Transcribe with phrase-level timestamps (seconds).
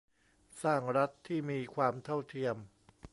[0.61, 2.55] สร้างรัฐที่มีความเท่าเทียม